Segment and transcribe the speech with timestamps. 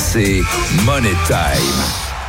[0.00, 0.42] RMC
[0.86, 1.36] Money Time.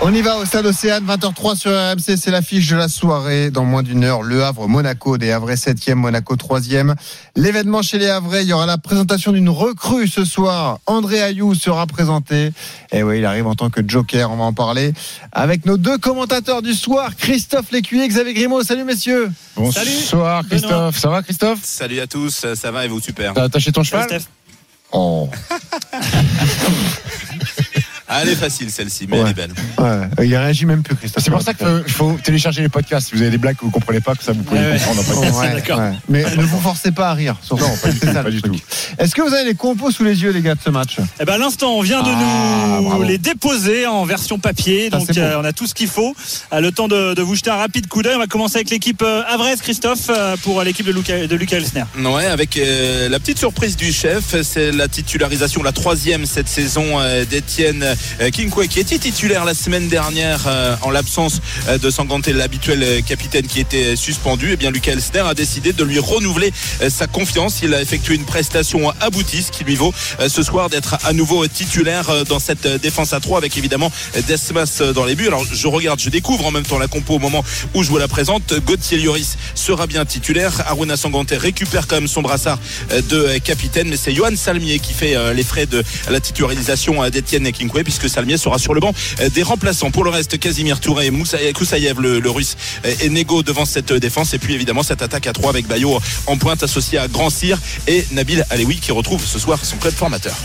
[0.01, 3.49] On y va au stade Océane, 20h03 sur RMC, c'est l'affiche de la soirée.
[3.49, 6.95] Dans moins d'une heure, Le Havre, Monaco, des Havrais 7e, Monaco 3e.
[7.37, 10.79] L'événement chez les Havrais, il y aura la présentation d'une recrue ce soir.
[10.85, 12.51] André Ayou sera présenté.
[12.91, 14.91] Et oui, il arrive en tant que joker, on va en parler.
[15.31, 18.63] Avec nos deux commentateurs du soir, Christophe Lécuyer, Xavier Grimaud.
[18.63, 19.31] Salut messieurs.
[19.55, 21.59] Bonsoir Christophe, ça va Christophe?
[21.63, 23.33] Salut à tous, ça va et vous super?
[23.33, 24.09] T'as attaché ton cheval?
[24.93, 25.27] Ah,
[28.21, 29.23] elle est facile celle-ci, mais Ouais.
[29.25, 29.51] elle est belle.
[29.77, 31.23] Ouais, il réagit même plus, Christophe.
[31.23, 33.09] C'est pour ça qu'il faut, télécharger les podcasts.
[33.09, 34.79] Si vous avez des blagues que vous comprenez pas, que ça vous pouvez Ouais, ouais.
[34.79, 35.79] comprendre en Oh, D'accord.
[36.09, 37.35] Mais ne vous forcez pas à rire.
[37.41, 37.63] surtout.
[37.63, 38.53] Non, pas du tout, ça, pas le du truc.
[38.53, 38.59] tout.
[38.97, 40.97] Est-ce que vous avez les compos sous les yeux, les gars, de ce match?
[41.19, 43.03] Eh ben, à l'instant, on vient de Ah, nous bravo.
[43.03, 44.89] les déposer en version papier.
[44.91, 46.15] Ça, donc, euh, on a tout ce qu'il faut.
[46.53, 48.15] Euh, le temps de, de vous jeter un rapide coup d'œil.
[48.15, 50.09] On va commencer avec l'équipe euh, Avres, Christophe,
[50.43, 51.83] pour l'équipe de Lucas, de Lucas Elsner.
[51.99, 56.99] Ouais, avec euh, la petite surprise du chef, c'est la titularisation, la troisième cette saison
[56.99, 57.85] euh, d'Etienne
[58.31, 63.01] Kinkwe, qui était titulaire la semaine dernière euh, en l'absence euh, de Sanganté, l'habituel euh,
[63.01, 64.51] capitaine qui était suspendu.
[64.51, 67.59] Et bien, Lucas Elsner a décidé de lui renouveler euh, sa confiance.
[67.63, 71.13] Il a effectué une prestation aboutie, ce qui lui vaut euh, ce soir d'être à
[71.13, 75.05] nouveau titulaire euh, dans cette euh, défense à 3 avec évidemment euh, Desmas euh, dans
[75.05, 75.27] les buts.
[75.27, 77.43] Alors, je regarde, je découvre en même temps la compo au moment
[77.73, 78.53] où je vous la présente.
[78.65, 80.63] Gauthier Lloris sera bien titulaire.
[80.67, 82.59] Aruna Sanganté récupère quand même son brassard
[82.91, 86.19] euh, de euh, capitaine, mais c'est Johan Salmier qui fait euh, les frais de la
[86.19, 89.91] titularisation euh, d'Etienne Kinkwe, puisque Salmier sera sur le banc euh, des remplaçants.
[89.91, 93.91] Pour le reste, Casimir Touré, Moussa Koussaïev, le, le russe, euh, et Nego devant cette
[93.91, 94.33] euh, défense.
[94.33, 97.59] Et puis évidemment cette attaque à 3 avec Bayo en pointe associé à Grand Cyr
[97.87, 100.37] et Nabil Alewi qui retrouve ce soir son club formateur.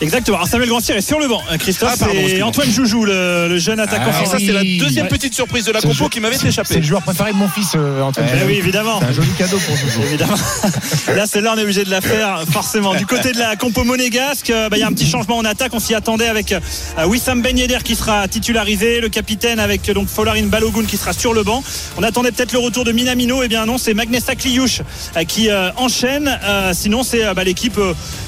[0.00, 0.36] Exactement.
[0.36, 1.42] Alors, Samuel Grandcier est sur le banc.
[1.50, 2.48] Euh, Christophe, Ah, pardon, c'est excuse-moi.
[2.48, 4.38] Antoine Joujou, le, le jeune attaquant Ah, Alors français.
[4.38, 5.10] ça c'est la deuxième Ouais.
[5.10, 6.76] petite surprise de la C'est compo jeu- qui m'avait C'est échappé.
[6.76, 8.26] le joueur préféré de mon fils, euh, Antoine.
[8.40, 9.00] Eh oui, évidemment.
[9.00, 10.02] C'est un joli cadeau pour vous.
[10.04, 10.36] Évidemment.
[11.16, 12.94] Là, celle-là, on est obligé de la faire, forcément.
[12.94, 15.44] Du côté de la compo monégasque, euh, bah, il y a un petit changement en
[15.44, 15.72] attaque.
[15.74, 16.60] On s'y attendait avec euh,
[17.06, 21.12] Wissam Ben Yedder qui sera titularisé, le capitaine avec euh, donc Folarin Balogun qui sera
[21.12, 21.64] sur le banc.
[21.96, 23.42] On attendait peut-être le retour de Minamino.
[23.42, 24.82] Eh bien non, c'est Magnessa Kliouche
[25.26, 26.38] qui euh, enchaîne.
[26.72, 27.78] Sinon, c'est bah, l'équipe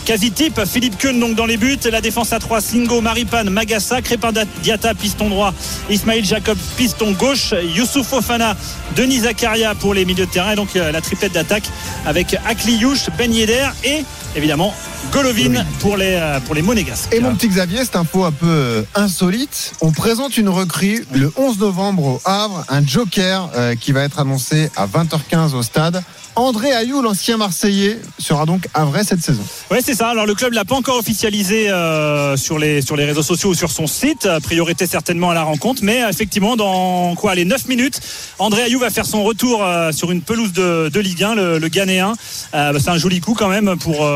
[0.04, 0.60] quasi type.
[0.66, 1.78] Philippe Keun donc dans les buts.
[1.90, 4.32] La défense à 3, Singo, Maripan, Magassa, Crépin
[4.62, 5.52] Diata, piston droit,
[5.90, 8.56] Ismail Jacob, piston gauche, Youssouf Fofana,
[8.96, 10.52] Denis Zakaria pour les milieux de terrain.
[10.52, 11.64] Et donc euh, la triplette d'attaque
[12.06, 14.04] avec Akliouche, Ben Yedder et
[14.34, 14.74] évidemment
[15.12, 17.12] Golovin pour les, euh, pour les Monégasques.
[17.12, 19.74] Et mon petit Xavier, cette info un peu euh, insolite.
[19.80, 23.50] On présente une recrue le 11 novembre au Havre, un joker
[23.80, 26.02] qui va être annoncé à 20h15 au stade.
[26.36, 29.42] André Ayou, l'ancien Marseillais, sera donc havrais cette saison.
[29.70, 30.08] Ouais, c'est ça.
[30.08, 33.54] Alors le club l'a pas encore officialisé euh, sur les sur les réseaux sociaux ou
[33.54, 34.28] sur son site.
[34.42, 38.00] Priorité certainement à la rencontre, mais euh, effectivement dans quoi les 9 minutes,
[38.38, 41.58] André Ayou va faire son retour euh, sur une pelouse de, de Ligue 1, le,
[41.58, 42.14] le Ghanéen.
[42.54, 44.08] Euh, c'est un joli coup quand même pour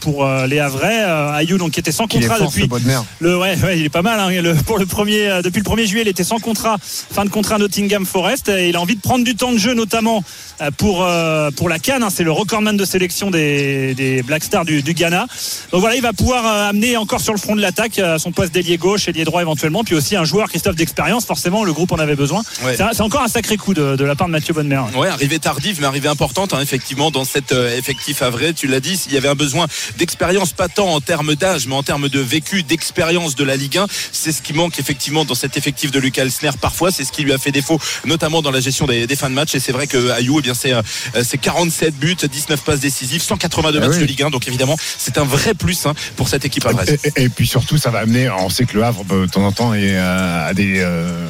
[0.00, 1.02] pour les Havrais.
[1.34, 2.62] Ayou donc qui était sans contrat fort, depuis
[3.20, 4.18] le ouais, ouais, il est pas mal.
[4.20, 4.30] hein.
[4.42, 7.54] Le- pour le premier, depuis le 1er juillet, il était sans contrat, fin de contrat
[7.54, 8.48] à Nottingham Forest.
[8.48, 10.22] Et il a envie de prendre du temps de jeu, notamment
[10.78, 12.02] pour euh, pour la Cannes.
[12.02, 12.08] hein.
[12.10, 15.26] C'est le recordman de sélection des, des Black Stars du, du Ghana.
[15.72, 18.32] Donc voilà, il va pouvoir euh, amener encore sur le front de l'attaque euh, son
[18.32, 21.24] poste d'ailier gauche, ailier droit éventuellement, puis aussi un joueur Christophe d'expérience.
[21.24, 22.42] Forcément, le groupe en avait besoin.
[22.62, 22.76] Ouais.
[22.76, 24.82] C'est encore un sacré coup de, de la part de Mathieu Bonnemer.
[24.96, 28.52] Ouais, arrivée tardive, mais arrivée importante, hein, effectivement, dans cet euh, effectif à vrai.
[28.52, 29.66] Tu l'as dit, il y avait un besoin
[29.98, 33.78] d'expérience, pas tant en termes d'âge, mais en termes de vécu, d'expérience de la Ligue
[33.78, 33.86] 1.
[34.12, 36.90] C'est ce qui manque effectivement dans cet effectif de Lucas Elsner parfois.
[36.90, 39.34] C'est ce qui lui a fait défaut, notamment dans la gestion des, des fins de
[39.34, 39.54] match.
[39.54, 40.82] Et c'est vrai que Ayou, eh bien, c'est euh,
[41.34, 44.00] c'est 47 buts, 19 passes décisives, 182 Ah matchs oui.
[44.02, 44.30] de Ligue 1.
[44.30, 46.70] Donc évidemment, c'est un vrai plus hein, pour cette équipe à.
[46.88, 48.30] Et, et- et puis surtout, ça va amener.
[48.30, 51.26] On sait que le Havre, bah, de temps en temps, est euh, à des euh,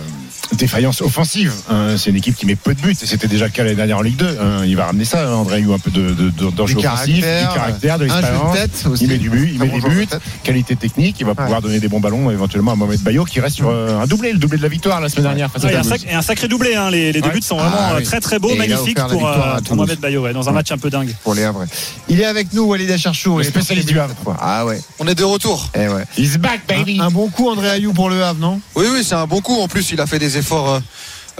[0.52, 1.52] défaillances offensives.
[1.70, 1.96] hein.
[1.96, 2.96] C'est une équipe qui met peu de buts.
[3.02, 4.38] Et c'était déjà le cas l'année dernière en Ligue 2.
[4.40, 4.62] hein.
[4.66, 7.54] Il va ramener ça, André Ayou, un peu de, de, de- d'enjeu offensif, caractère, du
[7.54, 8.54] caractère, de l'expérience.
[8.56, 9.04] tête aussi.
[9.04, 10.06] Il met du but, il met bon des buts,
[10.42, 11.16] qualité technique.
[11.20, 14.00] Il va pouvoir donner des bons ballons éventuellement à Mohamed Bayo qui reste sur euh,
[14.00, 15.82] un doublé, le doublé de la victoire la semaine dernière face à Ouais, et, un
[15.82, 15.98] Toulouse.
[16.00, 16.74] sac- et un sacré doublé.
[16.74, 16.90] hein.
[16.90, 18.04] Les, les deux buts sont vraiment Ah euh, oui.
[18.04, 19.76] très très beaux, Et magnifiques pour, euh, pour.
[19.76, 21.14] Mohamed Bayo, ouais, dans un match un peu dingue.
[21.24, 21.66] Pour les Havrais.
[22.08, 23.38] Il est avec nous, Walid Acharchour.
[23.38, 24.14] Le spécialiste du Havre.
[24.24, 24.36] quoi.
[24.40, 24.80] Ah ouais.
[24.98, 25.70] On est de retour.
[25.74, 26.20] Eh.
[26.20, 26.98] He's back, baby.
[27.00, 28.60] Un, un bon coup, André Ayou, pour le Havre, non?
[28.74, 29.60] Oui, oui, c'est un bon coup.
[29.60, 30.80] En plus, il a fait des efforts, euh,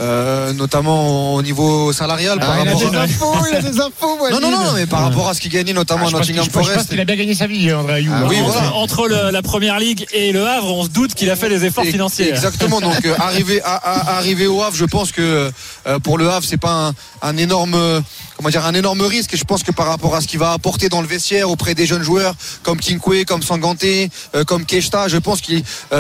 [0.00, 2.38] euh, notamment au niveau salarial.
[2.41, 4.73] par Ah, Il a rapport des à- infos, il a des infos, Non, non, non,
[4.75, 6.88] mais par rapport à ce qu'il gagnait, notamment Ah, à je Nottingham je pense Forest.
[6.91, 8.11] qu'il a bien gagné sa vie, André Ayou.
[8.12, 8.26] Ah hein.
[8.29, 8.75] oui, entre, voilà.
[8.75, 11.64] entre le- la première ligue et le Havre, on se doute qu'il a fait des
[11.64, 12.29] efforts Et- financiers.
[12.31, 12.81] Exactement.
[12.81, 15.50] Donc euh, arriver à, à- arriver au Havre, je pense que
[15.87, 17.76] euh, pour le Havre, c'est pas un, un énorme
[18.37, 19.37] comment dire un énorme risque.
[19.37, 21.87] Je pense que par rapport à ce qu'il va apporter dans le vestiaire auprès des
[21.87, 25.53] jeunes joueurs comme Kinkwe, comme Sanganté, euh, comme Keshta, je pense que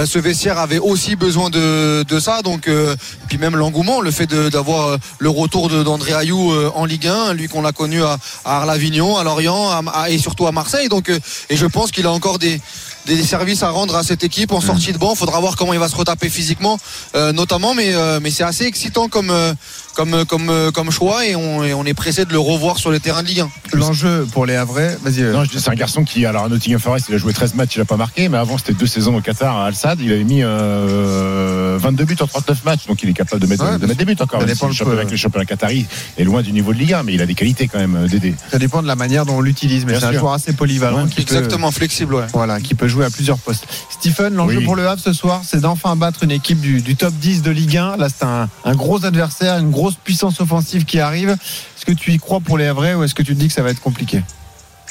[0.06, 2.42] ce vestiaire avait aussi besoin de, de ça.
[2.42, 2.96] Donc euh,
[3.28, 7.34] puis même l'engouement, le fait d'avoir euh, le retour d'André Ayou euh, en Ligue 1,
[7.34, 10.88] lui qu'on a connu à, à Arlavignon, à Lorient et surtout à Marseille.
[10.88, 11.18] Donc euh,
[11.50, 12.60] et je pense qu'il a encore des
[13.06, 15.14] des services à rendre à cette équipe en sortie de banc.
[15.14, 16.78] Faudra voir comment il va se retaper physiquement,
[17.14, 17.74] euh, notamment.
[17.74, 19.52] Mais, euh, mais c'est assez excitant comme, euh,
[19.94, 22.90] comme, comme, euh, comme choix et on, et on est pressé de le revoir sur
[22.90, 23.50] les terrains de Ligue 1.
[23.74, 25.22] L'enjeu pour les Havrais, vas-y.
[25.22, 27.80] euh, c'est un garçon qui, alors à Nottingham Forest, il a joué 13 matchs, il
[27.80, 30.24] a pas marqué, mais avant c'était deux saisons au Qatar à Al Sadd, il avait
[30.24, 33.86] mis euh, 22 buts en 39 matchs, donc il est capable de mettre, Ouais, de
[33.86, 34.40] mettre des buts encore.
[34.40, 35.00] ça dépend si le championnat, peu.
[35.00, 35.86] avec le championnat qatari
[36.18, 38.34] est loin du niveau de Ligue 1, mais il a des qualités quand même, Dédé.
[38.50, 41.04] Ça dépend de la manière dont on l'utilise, mais c'est un joueur assez polyvalent.
[41.04, 42.26] Ouais, qui peut- Exactement, flexible, ouais.
[42.32, 43.66] Voilà, qui peut jouer à plusieurs postes.
[43.90, 44.64] Stephen, l'enjeu Oui.
[44.64, 47.50] pour le Havre ce soir, c'est d'enfin battre une équipe du, du top 10 de
[47.50, 47.96] Ligue 1.
[47.96, 51.30] Là, c'est un, un gros adversaire, une grosse puissance offensive qui arrive.
[51.30, 53.54] Est-ce que tu y crois pour les Havrais ou est-ce que tu te dis que
[53.54, 54.22] ça va être compliqué?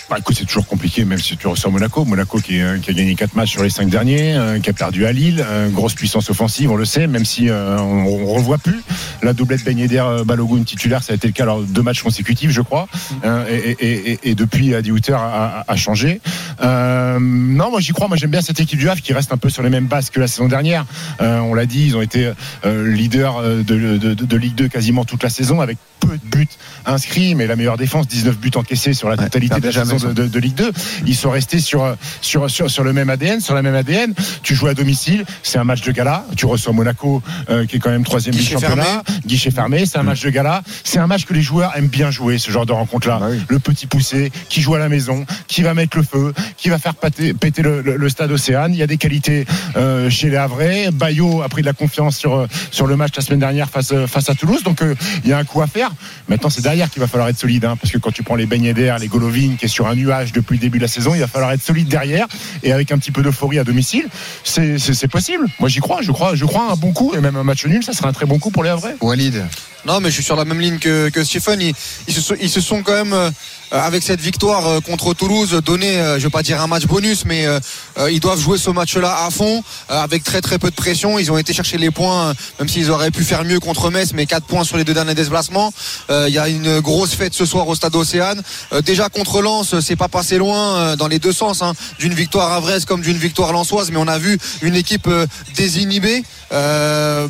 [0.10, 2.04] Bah, écoute, c'est toujours compliqué, même si tu reçois Monaco.
[2.06, 4.74] Monaco qui, euh, qui a gagné 4 matchs sur les 5 derniers, euh, qui a
[4.74, 8.58] perdu à Lille, euh, grosse puissance offensive, on le sait, même si on, on revoit
[8.58, 8.82] plus.
[9.24, 12.04] La doublette Ben Yedder Balogun titulaire, ça a été le cas lors de deux matchs
[12.04, 12.88] consécutifs, je crois.
[13.24, 16.20] Euh, et, et- et- et depuis, Adi Hutter a, a- a changé.
[16.62, 18.08] Non, moi j'y crois.
[18.08, 20.10] Moi j'aime bien cette équipe du Havre qui reste un peu sur les mêmes bases
[20.10, 20.86] que la saison dernière.
[21.20, 22.32] On l'a dit, ils ont été
[22.66, 26.48] leaders de, de- de- de Ligue 2 quasiment toute la saison avec peu de buts
[26.86, 30.03] inscrits, mais la meilleure défense, 19 buts encaissés sur la Ouais, totalité de la saison
[30.04, 30.72] de, de- de Ligue 2.
[31.06, 34.14] Ils sont restés sur, sur, sur, sur le même ADN, sur la même ADN.
[34.44, 36.26] Tu joues à domicile, c'est un match de gala.
[36.36, 39.04] Tu reçois Monaco, euh, qui est quand même troisième du championnat.
[39.26, 40.62] Guichet fermé, c'est un match de gala.
[40.84, 43.18] C'est un match que les joueurs aiment bien jouer, ce genre de rencontre-là.
[43.20, 43.40] Bah oui.
[43.48, 46.78] Le petit poussé, qui joue à la maison, qui va mettre le feu, qui va
[46.80, 48.74] faire péter, péter le, le- le stade Océane.
[48.74, 49.46] Il y a des qualités
[49.76, 50.90] euh, chez les Havrais.
[50.92, 53.92] Bayo a pris de la confiance sur, euh, sur le match la semaine dernière face,
[53.92, 54.64] euh, face à Toulouse.
[54.64, 55.92] Donc euh, il y a un coup à faire.
[56.28, 57.66] Maintenant, c'est derrière qu'il va falloir être solide.
[57.66, 59.96] hein, parce que quand tu prends les beignets d'air, les Golovin, qui est sur un
[59.96, 62.28] nuage depuis le début de la saison, il va falloir être solide derrière.
[62.64, 64.08] Et avec un petit peu d'euphorie à domicile,
[64.44, 65.48] c'est possible.
[65.60, 66.02] Moi, j'y crois.
[66.02, 67.14] Je crois, je crois un bon coup.
[67.16, 68.96] Et même un match nul, ça sera un très bon coup pour les Havrais.
[69.02, 69.44] Walid
[69.86, 71.60] Non, mais je suis sur la même ligne que, que Stephen.
[71.62, 73.30] Ils, se, sont, ils se sont quand même, euh,
[73.72, 77.26] avec cette victoire euh, contre Toulouse, donné, euh, je vais pas dire un match bonus,
[77.26, 77.60] mais euh,
[77.98, 81.20] euh, ils doivent jouer ce match-là à fond, euh, avec très très peu de pression.
[81.20, 84.26] Ils ont été chercher les points, même s'ils auraient pu faire mieux contre Metz, mais
[84.26, 85.74] 4 points sur les deux derniers déplacements.
[86.10, 88.42] Il y a une grosse fête ce soir au Stade Océane.
[88.86, 92.86] Déjà contre Lens, c'est pas passé loin dans les deux sens, hein, d'une victoire avraise
[92.86, 95.10] comme d'une victoire lensoise, mais on a vu une équipe
[95.56, 96.24] désinhibée.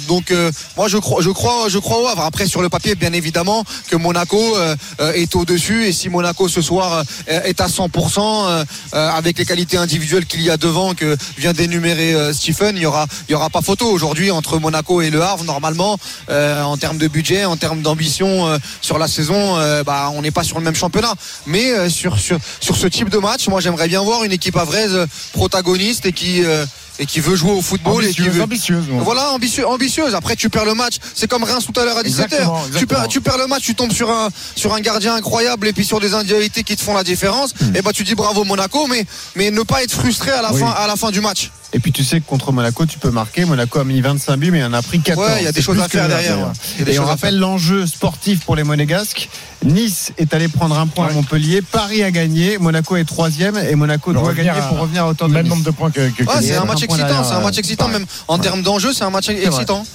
[0.07, 0.33] Donc
[0.77, 2.23] moi je crois, je crois, je crois au Havre.
[2.23, 6.09] Après sur le papier, bien évidemment que Monaco euh, euh, est au dessus et si
[6.09, 10.49] Monaco ce soir euh, est à 100% euh, euh, avec les qualités individuelles qu'il y
[10.49, 15.09] a devant que vient d'énumérer Stephen, il y aura, pas photo aujourd'hui entre Monaco et
[15.09, 15.97] le Havre normalement
[16.29, 20.57] en termes de budget, en termes d'ambition sur la saison, bah on n'est pas sur
[20.57, 21.13] le même championnat.
[21.45, 24.95] Mais sur, sur sur ce type de match, moi j'aimerais bien voir une équipe havraise
[24.95, 26.43] euh, protagoniste et qui
[26.99, 28.85] et qui veut jouer au football et qui veut, ambitieuse.
[28.89, 30.13] voilà, ambitieux, ambitieuse.
[30.15, 30.97] Après, tu perds le match.
[31.15, 32.07] C'est comme Reims tout à l'heure à 17h.
[32.25, 35.67] Exactement, Tu perds, tu perds le match, tu tombes sur un, sur un gardien incroyable
[35.67, 37.53] et puis sur des individualités qui te font la différence.
[37.75, 39.05] Et bah, tu dis bravo Monaco, mais,
[39.35, 40.59] mais ne pas être frustré à la Oui.
[40.61, 41.51] fin, à la fin du match.
[41.75, 43.45] Et puis tu sais que contre Monaco, tu peux marquer.
[43.45, 45.27] Monaco a mis 25 buts, mais il en a pris 14.
[45.27, 46.93] Ouais, il y a des C'est choses à faire derrière, ouais.
[46.93, 49.29] Et on rappelle l'enjeu sportif pour les Monégasques.
[49.65, 51.11] Nice est allé prendre un point à.
[51.13, 51.61] Montpellier.
[51.61, 52.57] Paris a gagné.
[52.59, 55.43] Monaco est troisième et Monaco doit revenir gagner à- pour revenir à hauteur de Même
[55.43, 55.49] Nice.
[55.51, 56.01] nombre de points que.
[56.09, 58.05] que- Ouais, que- Et c'est un un match excitant, c'est un match euh, excitant, même
[58.27, 59.85] en termes d'enjeu, c'est un match excitant.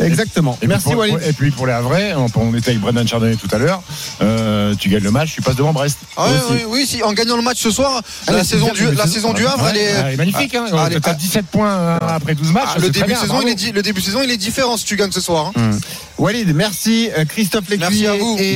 [0.00, 0.58] Exactement.
[0.62, 1.18] Et Merci pour- Walid.
[1.26, 3.82] Et puis pour les Havrais, on, on était avec Brendan Chardonnay tout à l'heure.
[4.22, 5.98] euh, tu gagnes le match, tu passes devant Brest.
[6.16, 6.52] Ah Aussi.
[6.52, 9.10] oui, oui, si, en gagnant le match ce soir, Ah, la saison du, la mais
[9.10, 10.02] saison du Havre, Ouais, elle est.
[10.10, 10.54] ouais, magnifique.
[10.54, 12.64] Hein, Ah, elle est- T'as 17 points après 12 matchs.
[12.74, 14.76] Ah, le, début de bien, saison, il est, le début de saison, il est différent
[14.76, 15.52] si tu gagnes ce soir.
[15.56, 15.70] hein.
[16.18, 17.10] Walid, merci.
[17.16, 18.36] Euh, Christophe Merci Lécuyer à vous.
[18.38, 18.54] et